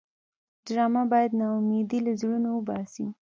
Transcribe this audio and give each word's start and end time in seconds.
ډرامه 0.65 1.03
باید 1.11 1.31
ناامیدي 1.41 1.99
له 2.05 2.11
زړونو 2.19 2.49
وباسي 2.53 3.05